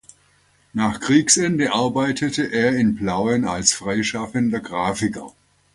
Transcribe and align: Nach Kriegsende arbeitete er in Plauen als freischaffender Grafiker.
Nach 0.73 0.99
Kriegsende 0.99 1.73
arbeitete 1.73 2.51
er 2.51 2.75
in 2.75 2.95
Plauen 2.95 3.45
als 3.45 3.71
freischaffender 3.73 4.59
Grafiker. 4.59 5.31